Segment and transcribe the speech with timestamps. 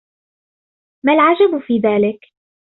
[1.05, 2.19] ما العجب في ذلك؟